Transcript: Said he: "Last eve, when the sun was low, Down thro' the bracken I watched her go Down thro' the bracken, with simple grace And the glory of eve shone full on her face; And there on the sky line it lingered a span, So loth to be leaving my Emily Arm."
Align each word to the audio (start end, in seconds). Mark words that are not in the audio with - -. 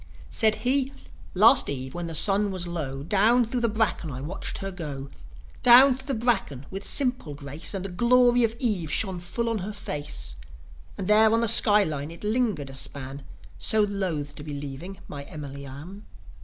Said 0.31 0.55
he: 0.65 0.91
"Last 1.35 1.69
eve, 1.69 1.93
when 1.93 2.07
the 2.07 2.15
sun 2.15 2.49
was 2.49 2.65
low, 2.65 3.03
Down 3.03 3.45
thro' 3.45 3.59
the 3.59 3.69
bracken 3.69 4.09
I 4.09 4.19
watched 4.19 4.57
her 4.57 4.71
go 4.71 5.11
Down 5.61 5.93
thro' 5.93 6.07
the 6.07 6.15
bracken, 6.15 6.65
with 6.71 6.83
simple 6.83 7.35
grace 7.35 7.75
And 7.75 7.85
the 7.85 7.89
glory 7.89 8.43
of 8.43 8.55
eve 8.57 8.91
shone 8.91 9.19
full 9.19 9.47
on 9.47 9.59
her 9.59 9.73
face; 9.73 10.37
And 10.97 11.07
there 11.07 11.31
on 11.31 11.41
the 11.41 11.47
sky 11.47 11.83
line 11.83 12.09
it 12.09 12.23
lingered 12.23 12.71
a 12.71 12.73
span, 12.73 13.21
So 13.59 13.81
loth 13.83 14.33
to 14.37 14.43
be 14.43 14.55
leaving 14.55 14.97
my 15.07 15.21
Emily 15.25 15.67
Arm." 15.67 16.07